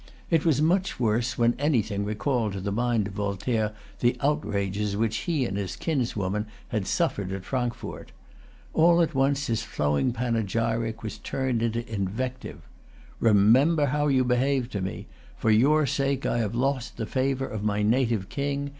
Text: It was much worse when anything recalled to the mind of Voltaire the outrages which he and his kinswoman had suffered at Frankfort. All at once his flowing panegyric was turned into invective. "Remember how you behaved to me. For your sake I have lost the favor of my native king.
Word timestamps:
It 0.31 0.45
was 0.47 0.63
much 0.63 0.99
worse 0.99 1.37
when 1.37 1.53
anything 1.59 2.05
recalled 2.05 2.53
to 2.53 2.59
the 2.59 2.71
mind 2.71 3.05
of 3.05 3.13
Voltaire 3.13 3.71
the 3.99 4.17
outrages 4.19 4.97
which 4.97 5.15
he 5.29 5.45
and 5.45 5.57
his 5.57 5.75
kinswoman 5.75 6.47
had 6.69 6.87
suffered 6.87 7.31
at 7.31 7.45
Frankfort. 7.45 8.11
All 8.73 9.03
at 9.03 9.13
once 9.13 9.45
his 9.45 9.61
flowing 9.61 10.11
panegyric 10.11 11.03
was 11.03 11.19
turned 11.19 11.61
into 11.61 11.87
invective. 11.87 12.67
"Remember 13.19 13.85
how 13.85 14.07
you 14.07 14.23
behaved 14.23 14.71
to 14.71 14.81
me. 14.81 15.05
For 15.37 15.51
your 15.51 15.85
sake 15.85 16.25
I 16.25 16.39
have 16.39 16.55
lost 16.55 16.97
the 16.97 17.05
favor 17.05 17.45
of 17.45 17.63
my 17.63 17.83
native 17.83 18.27
king. 18.27 18.69